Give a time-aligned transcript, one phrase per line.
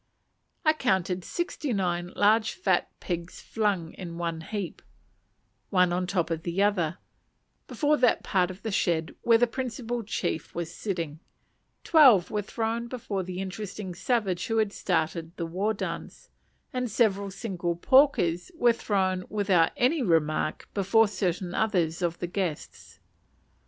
[0.65, 4.81] I counted sixty nine large fat pigs flung in one heap,
[5.69, 6.97] one on the top of the other,
[7.67, 11.19] before that part of the shed where the principal chief was sitting;
[11.83, 16.31] twelve, were thrown before the interesting savage who had "started" the war dance;
[16.73, 22.99] and several single porkers were thrown without any remark before certain others of the guests.